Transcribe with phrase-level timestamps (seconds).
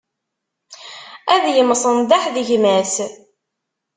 [1.33, 2.95] Ad yemsenḍaḥ d gma-s.